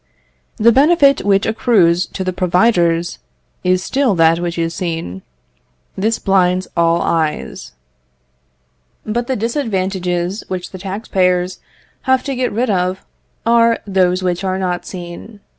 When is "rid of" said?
12.51-13.05